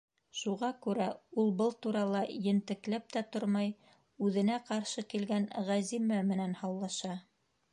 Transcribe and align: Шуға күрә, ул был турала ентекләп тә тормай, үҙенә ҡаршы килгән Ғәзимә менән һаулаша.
Шуға 0.37 0.67
күрә, 0.85 1.09
ул 1.41 1.51
был 1.59 1.75
турала 1.85 2.21
ентекләп 2.47 3.13
тә 3.17 3.23
тормай, 3.35 3.69
үҙенә 4.29 4.57
ҡаршы 4.71 5.05
килгән 5.15 5.47
Ғәзимә 5.69 6.23
менән 6.33 6.57
һаулаша. 6.65 7.13